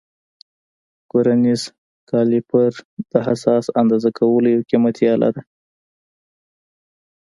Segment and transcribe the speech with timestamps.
[1.13, 1.61] ورنیز
[2.09, 2.71] کالیپر
[3.11, 5.41] د حساس اندازه کولو یو قیمتي آله ده.